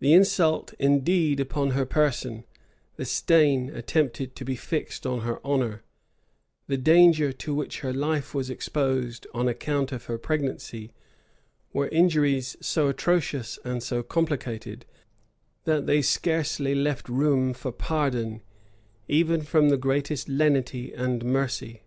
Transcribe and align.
The 0.00 0.14
insult, 0.14 0.72
indeed, 0.78 1.38
upon 1.38 1.72
her 1.72 1.84
person; 1.84 2.44
the 2.96 3.04
stain 3.04 3.68
attempted 3.68 4.34
to 4.36 4.46
be 4.46 4.56
fixed 4.56 5.04
on 5.06 5.20
her 5.20 5.46
honor; 5.46 5.82
the 6.68 6.78
danger 6.78 7.34
to 7.34 7.54
which 7.54 7.80
her 7.80 7.92
life 7.92 8.32
was 8.34 8.48
exposed, 8.48 9.26
on 9.34 9.48
account 9.48 9.92
of 9.92 10.06
her 10.06 10.16
pregnancy; 10.16 10.94
were 11.70 11.88
injuries 11.88 12.56
so 12.62 12.88
atrocious 12.88 13.58
and 13.62 13.82
so 13.82 14.02
complicated, 14.02 14.86
that 15.64 15.84
they 15.84 16.00
scarcely 16.00 16.74
left 16.74 17.06
room 17.10 17.52
for 17.52 17.72
pardon, 17.72 18.40
even 19.06 19.42
from 19.42 19.68
the 19.68 19.76
greatest 19.76 20.30
lenity 20.30 20.94
and 20.94 21.26
mercy. 21.26 21.82